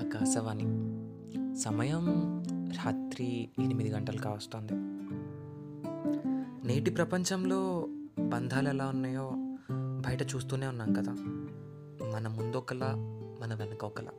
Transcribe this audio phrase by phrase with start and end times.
[0.00, 0.64] ఆకాశవాణి.
[1.56, 2.06] సమయం
[2.70, 4.72] రాత్రి ఎనిమిది గంటలు కావస్తుంది
[6.68, 7.88] నేటి ప్రపంచంలో
[8.28, 9.30] బంధాలు ఎలా ఉన్నాయో
[10.06, 11.12] బయట చూస్తూనే ఉన్నాం కదా.
[12.12, 12.94] మన ముందొకలా
[13.40, 14.10] మన వెనక ఒకలా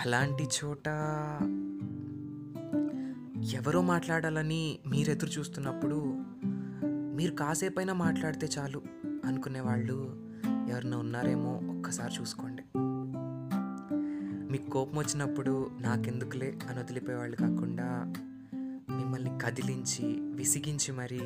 [0.00, 0.88] అలాంటి చోట
[3.54, 5.96] ఎవరో మాట్లాడాలని మీరు ఎదురు చూస్తున్నప్పుడు
[7.16, 8.82] మీరు కాసేపైనా మాట్లాడితే చాలు
[9.24, 10.26] అనుకునే వాళ్ళు
[10.70, 12.62] ఎవరిన ఉన్నారేమో ఒక్కసారి చూసుకోండి.
[14.56, 18.12] మీకు కోపం వచ్చినప్పుడు నాకెందుకులే అని వదిలిపోయేవాళ్ళు కాకుండా
[18.90, 21.20] మిమ్మల్ని కదిలించి విసిగించి మరి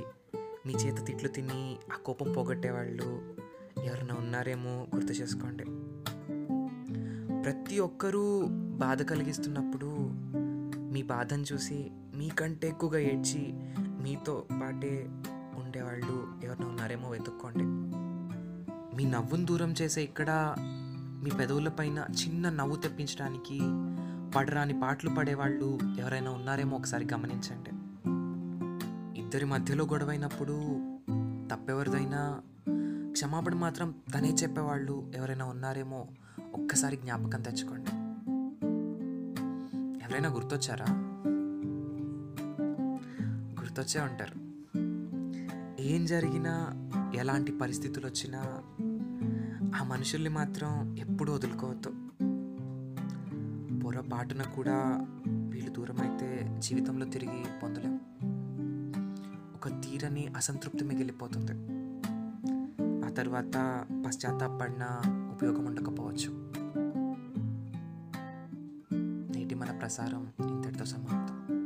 [0.67, 3.37] మీ చేత తిట్లు తిని ఆ కోపం పోగొట్టేవాళ్ళు
[3.85, 5.65] ఎవరైనా ఉన్నారేమో గుర్తు చేసుకోండి.
[7.43, 8.47] ప్రతి ఒక్కరూ
[8.77, 9.91] బాధ కలిగిస్తున్నప్పుడు
[10.93, 13.53] మీ బాధను చూసి మీకంటే ఎక్కువగా ఏడ్చి
[14.03, 15.09] మీతో పాటే
[15.55, 17.65] ఉండేవాళ్ళు ఎవరైనా ఉన్నారేమో వెతుక్కోండి.
[18.97, 20.55] మీ నవ్వును దూరం చేసే ఇక్కడ
[21.23, 23.61] మీ పెదవులపైన చిన్న నవ్వు తెప్పించడానికి
[24.39, 27.71] పడరాని పాటలు పడేవాళ్ళు ఎవరైనా ఉన్నారేమో ఒకసారి గమనించండి.
[29.21, 30.61] ఇద్దరి మధ్యలో గొడవైనప్పుడు
[31.53, 32.41] తప్పెవరిదైనా
[33.13, 36.09] క్షమాపణ మాత్రం తనే చెప్పేవాళ్ళు ఎవరైనా ఉన్నారేమో
[36.55, 37.91] ఒక్కసారి జ్ఞాపకం తెచ్చుకోండి.
[40.05, 40.87] ఎవరైనా గుర్తొచ్చారా?
[43.61, 44.51] గుర్తొచ్చే ఉంటారు.
[45.83, 46.71] ఏం జరిగినా
[47.15, 48.63] ఎలాంటి పరిస్థితులు వచ్చినా
[49.75, 51.89] ఆ మనుషుల్ని మాత్రం ఎప్పుడూ వదులుకోవద్దు.
[53.79, 55.07] పొరపాటున కూడా
[55.49, 58.01] వీళ్ళు దూరం అయితే జీవితంలో తిరిగి పొందలేం.
[59.55, 61.53] ఒక తీరని అసంతృప్తి మిగిలిపోతుంది.
[63.07, 66.51] ఆ తర్వాత పశ్చాత్తాపడిన ఉపయోగం ఉండకపోవచ్చు.
[69.37, 71.60] నేటి మన ప్రసారం ఇంతటితో సమాప్తం.